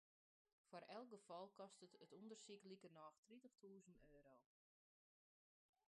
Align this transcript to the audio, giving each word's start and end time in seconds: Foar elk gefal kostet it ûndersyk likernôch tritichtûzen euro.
Foar 0.69 0.83
elk 0.95 1.09
gefal 1.13 1.47
kostet 1.59 1.91
it 2.05 2.15
ûndersyk 2.19 2.61
likernôch 2.71 3.17
tritichtûzen 3.25 3.95
euro. 4.17 4.35